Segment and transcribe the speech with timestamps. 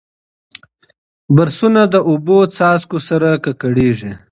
[1.35, 4.11] برسونه د اوبو څاڅکو سره ککړېږي.